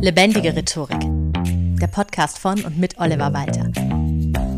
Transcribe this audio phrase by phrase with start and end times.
[0.00, 1.00] Lebendige Rhetorik.
[1.80, 3.72] Der Podcast von und mit Oliver Walter.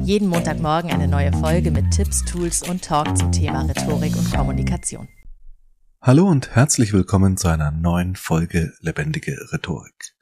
[0.05, 5.09] Jeden Montagmorgen eine neue Folge mit Tipps, Tools und Talk zum Thema Rhetorik und Kommunikation.
[6.03, 10.15] Hallo und herzlich willkommen zu einer neuen Folge Lebendige Rhetorik.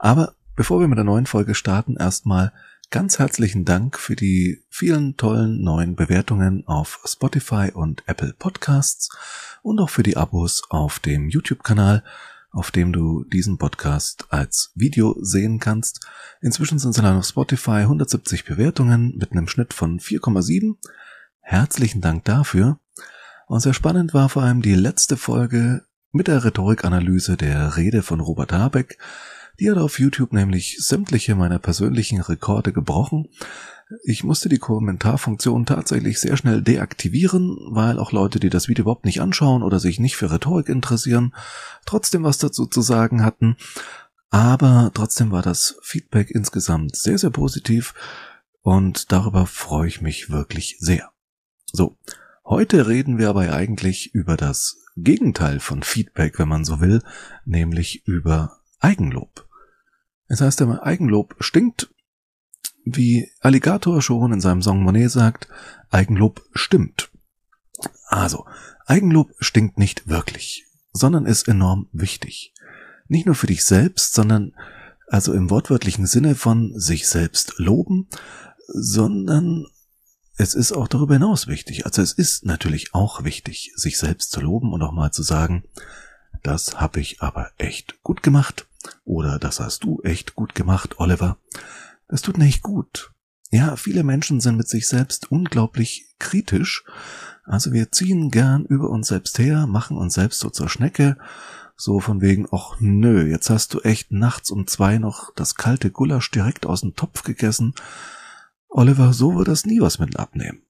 [0.00, 2.52] Aber bevor wir mit der neuen Folge starten, erstmal
[2.90, 9.10] ganz herzlichen Dank für die vielen tollen neuen Bewertungen auf Spotify und Apple Podcasts
[9.62, 12.02] und auch für die Abos auf dem YouTube-Kanal
[12.56, 16.06] auf dem du diesen Podcast als Video sehen kannst.
[16.40, 20.76] Inzwischen sind es allein auf Spotify 170 Bewertungen mit einem Schnitt von 4,7.
[21.40, 22.80] Herzlichen Dank dafür.
[23.46, 28.20] Und sehr spannend war vor allem die letzte Folge mit der Rhetorikanalyse der Rede von
[28.20, 28.96] Robert Habeck.
[29.60, 33.28] Die hat auf YouTube nämlich sämtliche meiner persönlichen Rekorde gebrochen.
[34.04, 39.04] Ich musste die Kommentarfunktion tatsächlich sehr schnell deaktivieren, weil auch Leute, die das Video überhaupt
[39.04, 41.34] nicht anschauen oder sich nicht für Rhetorik interessieren,
[41.84, 43.56] trotzdem was dazu zu sagen hatten.
[44.30, 47.94] Aber trotzdem war das Feedback insgesamt sehr, sehr positiv
[48.60, 51.12] und darüber freue ich mich wirklich sehr.
[51.72, 51.96] So,
[52.44, 57.02] heute reden wir aber eigentlich über das Gegenteil von Feedback, wenn man so will,
[57.44, 59.46] nämlich über Eigenlob.
[60.26, 61.94] Es heißt immer, Eigenlob stinkt
[62.86, 65.48] wie Alligator schon in seinem Song Monet sagt,
[65.90, 67.10] Eigenlob stimmt.
[68.06, 68.46] Also,
[68.86, 72.54] Eigenlob stinkt nicht wirklich, sondern ist enorm wichtig.
[73.08, 74.54] Nicht nur für dich selbst, sondern
[75.08, 78.08] also im wortwörtlichen Sinne von sich selbst loben,
[78.68, 79.66] sondern
[80.36, 81.86] es ist auch darüber hinaus wichtig.
[81.86, 85.64] Also es ist natürlich auch wichtig, sich selbst zu loben und auch mal zu sagen,
[86.42, 88.66] das habe ich aber echt gut gemacht
[89.04, 91.38] oder das hast du echt gut gemacht, Oliver.
[92.08, 93.12] Das tut nicht gut.
[93.50, 96.84] Ja, viele Menschen sind mit sich selbst unglaublich kritisch.
[97.44, 101.16] Also wir ziehen gern über uns selbst her, machen uns selbst so zur Schnecke,
[101.76, 105.90] so von wegen, ach nö, jetzt hast du echt nachts um zwei noch das kalte
[105.90, 107.74] Gulasch direkt aus dem Topf gegessen.
[108.68, 110.62] Oliver, so wird das nie was mit abnehmen.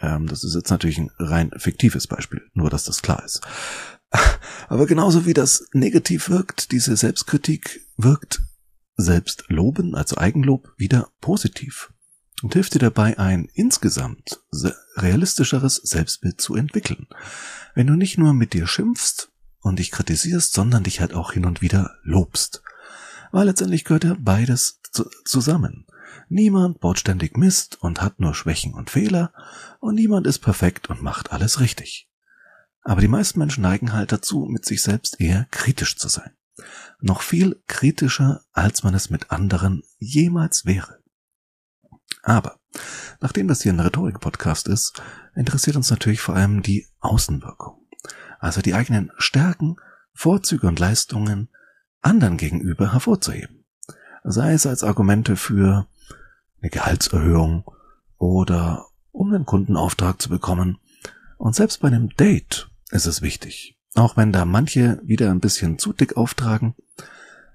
[0.00, 3.42] Ähm, das ist jetzt natürlich ein rein fiktives Beispiel, nur dass das klar ist.
[4.68, 8.42] Aber genauso wie das negativ wirkt, diese Selbstkritik wirkt
[8.96, 11.92] selbst loben, also Eigenlob, wieder positiv
[12.42, 14.40] und hilft dir dabei, ein insgesamt
[14.96, 17.06] realistischeres Selbstbild zu entwickeln.
[17.74, 21.46] Wenn du nicht nur mit dir schimpfst und dich kritisierst, sondern dich halt auch hin
[21.46, 22.62] und wieder lobst.
[23.32, 24.80] Weil letztendlich gehört ja beides
[25.24, 25.86] zusammen.
[26.28, 29.32] Niemand baut ständig Mist und hat nur Schwächen und Fehler
[29.80, 32.08] und niemand ist perfekt und macht alles richtig.
[32.82, 36.32] Aber die meisten Menschen neigen halt dazu, mit sich selbst eher kritisch zu sein
[37.00, 40.98] noch viel kritischer, als man es mit anderen jemals wäre.
[42.22, 42.58] Aber
[43.20, 45.02] nachdem das hier ein Rhetorik-Podcast ist,
[45.34, 47.86] interessiert uns natürlich vor allem die Außenwirkung.
[48.38, 49.76] Also die eigenen Stärken,
[50.14, 51.48] Vorzüge und Leistungen
[52.00, 53.64] anderen gegenüber hervorzuheben.
[54.22, 55.86] Sei es als Argumente für
[56.60, 57.64] eine Gehaltserhöhung
[58.16, 60.78] oder um einen Kundenauftrag zu bekommen.
[61.36, 65.78] Und selbst bei einem Date ist es wichtig, auch wenn da manche wieder ein bisschen
[65.78, 66.74] zu dick auftragen,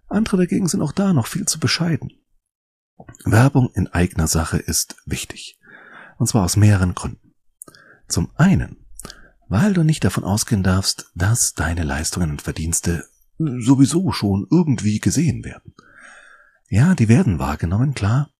[0.07, 2.13] andere dagegen sind auch da noch viel zu bescheiden.
[3.25, 5.59] Werbung in eigener Sache ist wichtig.
[6.17, 7.33] Und zwar aus mehreren Gründen.
[8.07, 8.85] Zum einen,
[9.47, 13.05] weil du nicht davon ausgehen darfst, dass deine Leistungen und Verdienste
[13.37, 15.73] sowieso schon irgendwie gesehen werden.
[16.67, 18.31] Ja, die werden wahrgenommen, klar,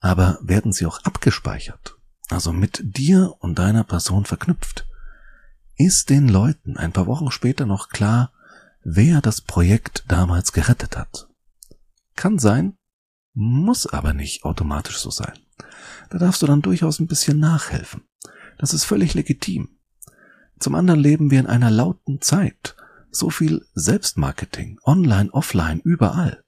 [0.00, 1.96] aber werden sie auch abgespeichert,
[2.28, 4.86] also mit dir und deiner Person verknüpft
[5.78, 8.32] ist den Leuten ein paar Wochen später noch klar,
[8.82, 11.28] wer das Projekt damals gerettet hat.
[12.16, 12.76] Kann sein,
[13.32, 15.38] muss aber nicht automatisch so sein.
[16.10, 18.02] Da darfst du dann durchaus ein bisschen nachhelfen.
[18.58, 19.68] Das ist völlig legitim.
[20.58, 22.74] Zum anderen leben wir in einer lauten Zeit.
[23.10, 26.42] So viel Selbstmarketing, online, offline, überall.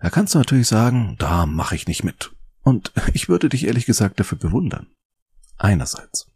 [0.00, 2.32] Da kannst du natürlich sagen, da mache ich nicht mit.
[2.62, 4.88] Und ich würde dich ehrlich gesagt dafür bewundern.
[5.56, 6.28] Einerseits.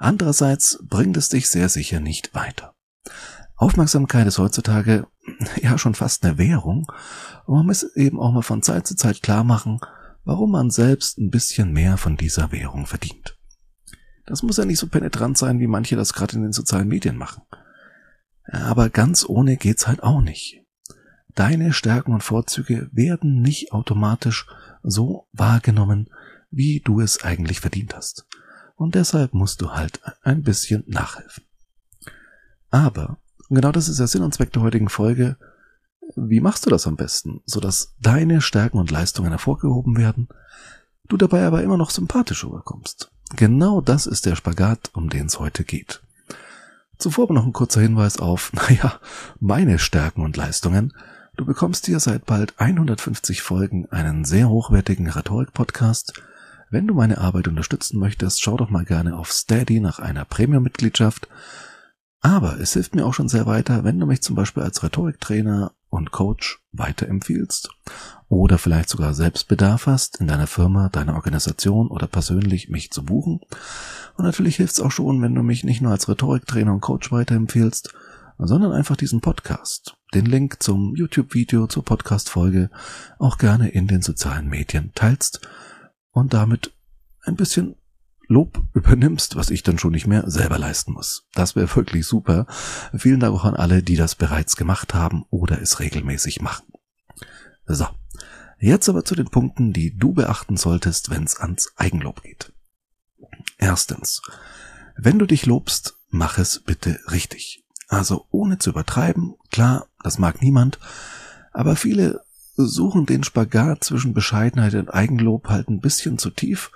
[0.00, 2.74] Andererseits bringt es dich sehr sicher nicht weiter.
[3.54, 5.06] Aufmerksamkeit ist heutzutage
[5.62, 6.90] ja schon fast eine Währung
[7.44, 9.78] und man muss eben auch mal von Zeit zu Zeit klar machen,
[10.24, 13.38] warum man selbst ein bisschen mehr von dieser Währung verdient.
[14.24, 17.18] Das muss ja nicht so penetrant sein, wie manche das gerade in den sozialen Medien
[17.18, 17.42] machen.
[18.44, 20.64] Aber ganz ohne geht's halt auch nicht.
[21.34, 24.46] Deine Stärken und Vorzüge werden nicht automatisch
[24.82, 26.08] so wahrgenommen,
[26.50, 28.26] wie du es eigentlich verdient hast
[28.80, 31.44] und deshalb musst du halt ein bisschen nachhelfen.
[32.70, 33.18] Aber,
[33.50, 35.36] genau das ist der Sinn und Zweck der heutigen Folge,
[36.16, 40.28] wie machst du das am besten, sodass deine Stärken und Leistungen hervorgehoben werden,
[41.08, 43.12] du dabei aber immer noch sympathisch rüberkommst?
[43.36, 46.00] Genau das ist der Spagat, um den es heute geht.
[46.96, 48.98] Zuvor aber noch ein kurzer Hinweis auf, naja,
[49.40, 50.94] meine Stärken und Leistungen.
[51.36, 56.14] Du bekommst hier seit bald 150 Folgen einen sehr hochwertigen Rhetorik-Podcast.
[56.70, 61.28] Wenn du meine Arbeit unterstützen möchtest, schau doch mal gerne auf Steady nach einer Premium-Mitgliedschaft.
[62.20, 65.72] Aber es hilft mir auch schon sehr weiter, wenn du mich zum Beispiel als Rhetoriktrainer
[65.88, 67.70] und Coach weiterempfiehlst
[68.28, 73.40] oder vielleicht sogar Selbstbedarf hast, in deiner Firma, deiner Organisation oder persönlich mich zu buchen.
[74.16, 77.10] Und natürlich hilft es auch schon, wenn du mich nicht nur als Rhetoriktrainer und Coach
[77.10, 77.92] weiterempfiehlst,
[78.38, 82.70] sondern einfach diesen Podcast, den Link zum YouTube-Video, zur Podcast-Folge
[83.18, 85.40] auch gerne in den sozialen Medien teilst
[86.12, 86.72] und damit
[87.22, 87.76] ein bisschen
[88.26, 91.26] Lob übernimmst, was ich dann schon nicht mehr selber leisten muss.
[91.34, 92.46] Das wäre wirklich super.
[92.96, 96.66] Vielen Dank auch an alle, die das bereits gemacht haben oder es regelmäßig machen.
[97.66, 97.88] So,
[98.60, 102.52] jetzt aber zu den Punkten, die du beachten solltest, wenn es ans Eigenlob geht.
[103.58, 104.22] Erstens,
[104.96, 107.64] wenn du dich lobst, mach es bitte richtig.
[107.88, 110.78] Also ohne zu übertreiben, klar, das mag niemand,
[111.52, 112.22] aber viele
[112.56, 116.70] suchen den Spagat zwischen Bescheidenheit und Eigenlob halt ein bisschen zu tief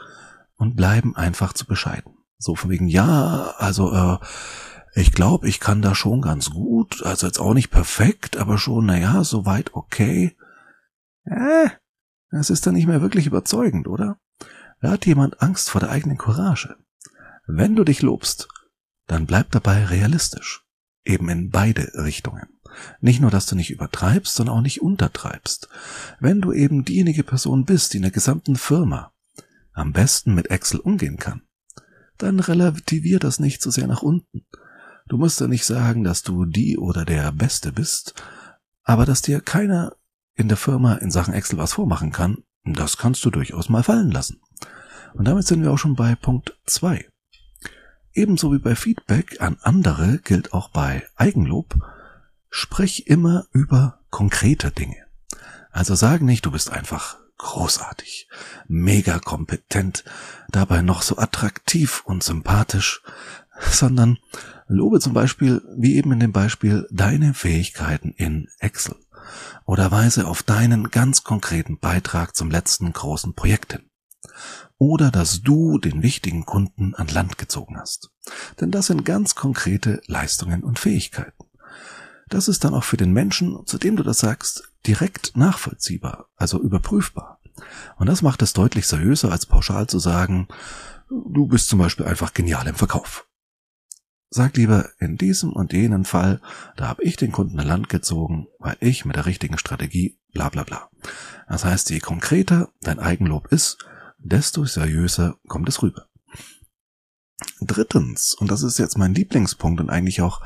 [0.56, 2.14] und bleiben einfach zu bescheiden.
[2.38, 4.18] So von wegen, ja, also äh,
[4.94, 8.86] ich glaube, ich kann da schon ganz gut, also jetzt auch nicht perfekt, aber schon,
[8.86, 10.36] naja, soweit okay.
[11.24, 11.68] Äh,
[12.30, 14.18] das ist dann nicht mehr wirklich überzeugend, oder?
[14.80, 16.76] Da hat jemand Angst vor der eigenen Courage.
[17.46, 18.48] Wenn du dich lobst,
[19.06, 20.63] dann bleib dabei realistisch.
[21.04, 22.46] Eben in beide Richtungen.
[23.00, 25.68] Nicht nur, dass du nicht übertreibst, sondern auch nicht untertreibst.
[26.18, 29.12] Wenn du eben diejenige Person bist, die in der gesamten Firma
[29.72, 31.42] am besten mit Excel umgehen kann,
[32.18, 34.46] dann relativier das nicht so sehr nach unten.
[35.08, 38.14] Du musst ja nicht sagen, dass du die oder der Beste bist,
[38.82, 39.96] aber dass dir keiner
[40.34, 44.10] in der Firma in Sachen Excel was vormachen kann, das kannst du durchaus mal fallen
[44.10, 44.40] lassen.
[45.12, 47.06] Und damit sind wir auch schon bei Punkt zwei.
[48.14, 51.74] Ebenso wie bei Feedback an andere gilt auch bei Eigenlob,
[52.48, 55.04] sprich immer über konkrete Dinge.
[55.72, 58.28] Also sag nicht, du bist einfach großartig,
[58.68, 60.04] mega kompetent,
[60.48, 63.02] dabei noch so attraktiv und sympathisch,
[63.72, 64.18] sondern
[64.68, 68.94] lobe zum Beispiel, wie eben in dem Beispiel, deine Fähigkeiten in Excel
[69.64, 73.90] oder weise auf deinen ganz konkreten Beitrag zum letzten großen Projekt hin.
[74.78, 78.10] Oder dass du den wichtigen Kunden an Land gezogen hast.
[78.60, 81.44] Denn das sind ganz konkrete Leistungen und Fähigkeiten.
[82.28, 86.60] Das ist dann auch für den Menschen, zu dem du das sagst, direkt nachvollziehbar, also
[86.60, 87.40] überprüfbar.
[87.96, 90.48] Und das macht es deutlich seriöser, als pauschal zu sagen,
[91.08, 93.26] du bist zum Beispiel einfach genial im Verkauf.
[94.30, 96.40] Sag lieber, in diesem und jenen Fall,
[96.76, 100.48] da habe ich den Kunden an Land gezogen, weil ich mit der richtigen Strategie bla
[100.48, 100.90] bla bla.
[101.46, 103.78] Das heißt, je konkreter dein Eigenlob ist,
[104.24, 106.08] desto seriöser kommt es rüber.
[107.60, 110.40] Drittens, und das ist jetzt mein Lieblingspunkt und eigentlich auch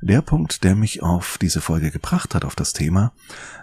[0.00, 3.12] der Punkt, der mich auf diese Folge gebracht hat, auf das Thema,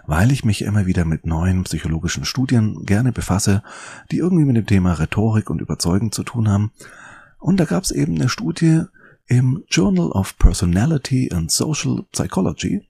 [0.06, 3.62] weil ich mich immer wieder mit neuen psychologischen Studien gerne befasse,
[4.10, 6.72] die irgendwie mit dem Thema Rhetorik und Überzeugen zu tun haben.
[7.38, 8.82] Und da gab es eben eine Studie
[9.26, 12.86] im Journal of Personality and Social Psychology,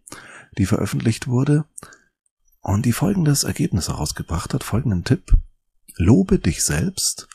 [0.58, 1.64] die veröffentlicht wurde
[2.60, 5.32] und die folgendes Ergebnis herausgebracht hat, folgenden Tipp.
[5.96, 7.28] Lobe dich selbst,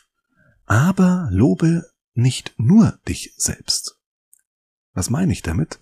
[0.66, 3.98] aber lobe nicht nur dich selbst.
[4.94, 5.80] Was meine ich damit?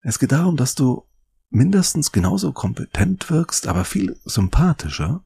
[0.00, 1.06] Es geht darum, dass du
[1.50, 5.24] mindestens genauso kompetent wirkst, aber viel sympathischer,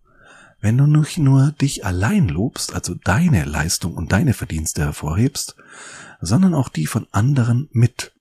[0.61, 5.57] wenn du nicht nur dich allein lobst, also deine Leistung und deine Verdienste hervorhebst,
[6.21, 8.15] sondern auch die von anderen mit.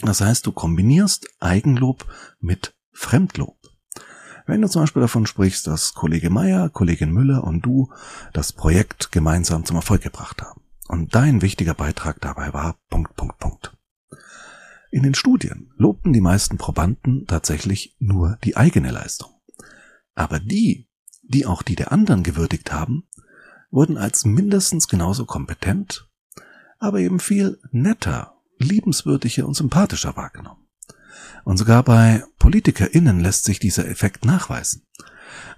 [0.00, 2.06] Das heißt, du kombinierst Eigenlob
[2.40, 3.58] mit Fremdlob.
[4.50, 7.92] Wenn du zum Beispiel davon sprichst, dass Kollege Meier, Kollegin Müller und du
[8.32, 13.38] das Projekt gemeinsam zum Erfolg gebracht haben und dein wichtiger Beitrag dabei war, Punkt, Punkt,
[13.38, 13.78] Punkt.
[14.90, 19.30] In den Studien lobten die meisten Probanden tatsächlich nur die eigene Leistung.
[20.16, 20.88] Aber die,
[21.22, 23.04] die auch die der anderen gewürdigt haben,
[23.70, 26.10] wurden als mindestens genauso kompetent,
[26.80, 30.66] aber eben viel netter, liebenswürdiger und sympathischer wahrgenommen.
[31.44, 34.82] Und sogar bei PolitikerInnen lässt sich dieser Effekt nachweisen.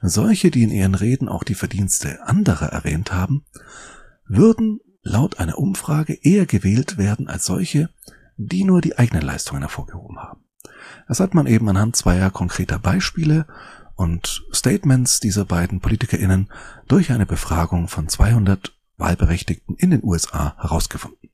[0.00, 3.44] Solche, die in ihren Reden auch die Verdienste anderer erwähnt haben,
[4.26, 7.90] würden laut einer Umfrage eher gewählt werden als solche,
[8.36, 10.44] die nur die eigenen Leistungen hervorgehoben haben.
[11.08, 13.46] Das hat man eben anhand zweier konkreter Beispiele
[13.94, 16.50] und Statements dieser beiden PolitikerInnen
[16.88, 21.31] durch eine Befragung von 200 Wahlberechtigten in den USA herausgefunden.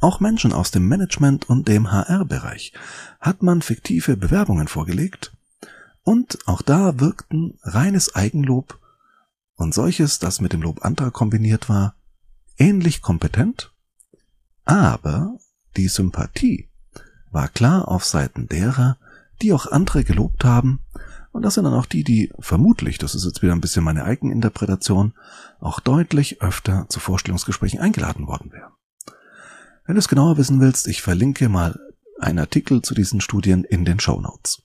[0.00, 2.72] Auch Menschen aus dem Management und dem HR-Bereich
[3.20, 5.32] hat man fiktive Bewerbungen vorgelegt
[6.02, 8.78] und auch da wirkten reines Eigenlob
[9.56, 11.94] und solches, das mit dem Lob anderer kombiniert war,
[12.58, 13.72] ähnlich kompetent,
[14.64, 15.36] aber
[15.76, 16.68] die Sympathie
[17.30, 18.98] war klar auf Seiten derer,
[19.42, 20.80] die auch andere gelobt haben.
[21.32, 24.04] Und das sind dann auch die, die vermutlich, das ist jetzt wieder ein bisschen meine
[24.04, 25.14] Eigeninterpretation,
[25.60, 28.72] auch deutlich öfter zu Vorstellungsgesprächen eingeladen worden wären.
[29.88, 31.80] Wenn du es genauer wissen willst, ich verlinke mal
[32.20, 34.62] einen Artikel zu diesen Studien in den Show Notes.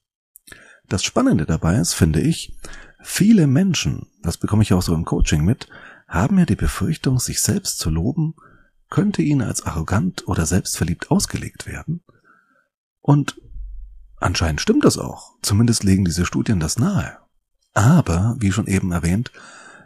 [0.90, 2.60] Das Spannende dabei ist, finde ich,
[3.02, 5.70] viele Menschen, das bekomme ich auch so im Coaching mit,
[6.10, 8.36] haben ja die Befürchtung, sich selbst zu loben,
[8.90, 12.04] könnte ihnen als arrogant oder selbstverliebt ausgelegt werden.
[13.00, 13.40] Und
[14.18, 15.38] anscheinend stimmt das auch.
[15.42, 17.18] Zumindest legen diese Studien das nahe.
[17.74, 19.32] Aber, wie schon eben erwähnt,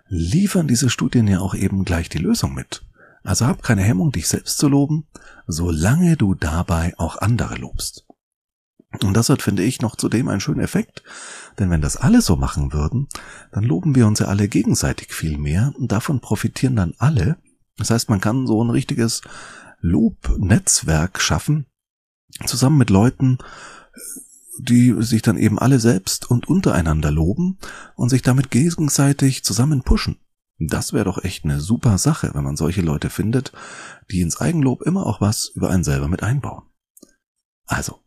[0.07, 2.81] liefern diese Studien ja auch eben gleich die Lösung mit.
[3.23, 5.07] Also hab keine Hemmung, dich selbst zu loben,
[5.47, 8.05] solange du dabei auch andere lobst.
[9.03, 11.03] Und das hat, finde ich, noch zudem einen schönen Effekt,
[11.59, 13.07] denn wenn das alle so machen würden,
[13.51, 17.37] dann loben wir uns ja alle gegenseitig viel mehr und davon profitieren dann alle.
[17.77, 19.21] Das heißt, man kann so ein richtiges
[19.81, 21.67] Lobnetzwerk schaffen,
[22.45, 23.37] zusammen mit Leuten,
[24.59, 27.59] die sich dann eben alle selbst und untereinander loben
[27.95, 30.17] und sich damit gegenseitig zusammen pushen.
[30.59, 33.51] Das wäre doch echt eine super Sache, wenn man solche Leute findet,
[34.09, 36.63] die ins Eigenlob immer auch was über einen selber mit einbauen.
[37.65, 37.99] Also,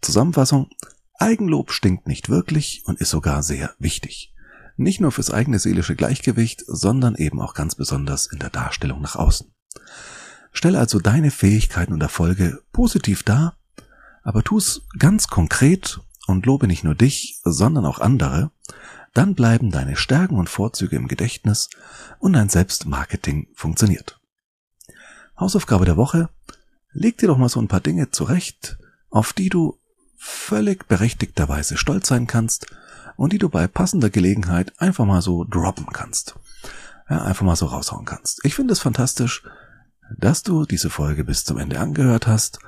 [0.00, 0.70] Zusammenfassung.
[1.18, 4.32] Eigenlob stinkt nicht wirklich und ist sogar sehr wichtig.
[4.76, 9.16] Nicht nur fürs eigene seelische Gleichgewicht, sondern eben auch ganz besonders in der Darstellung nach
[9.16, 9.52] außen.
[10.52, 13.58] Stelle also deine Fähigkeiten und Erfolge positiv dar,
[14.22, 18.52] aber tu's ganz konkret und lobe nicht nur dich, sondern auch andere,
[19.14, 21.70] dann bleiben deine Stärken und Vorzüge im Gedächtnis
[22.18, 24.20] und dein Selbstmarketing funktioniert.
[25.38, 26.28] Hausaufgabe der Woche.
[26.92, 28.78] Leg dir doch mal so ein paar Dinge zurecht,
[29.10, 29.78] auf die du
[30.16, 32.66] völlig berechtigterweise stolz sein kannst
[33.16, 36.36] und die du bei passender Gelegenheit einfach mal so droppen kannst.
[37.08, 38.44] Ja, einfach mal so raushauen kannst.
[38.44, 39.42] Ich finde es fantastisch,
[40.18, 42.58] dass du diese Folge bis zum Ende angehört hast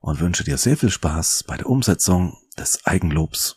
[0.00, 3.56] und wünsche dir sehr viel Spaß bei der Umsetzung des Eigenlobs.